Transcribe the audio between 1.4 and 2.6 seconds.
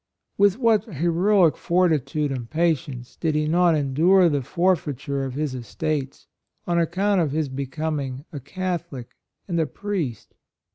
fortitude and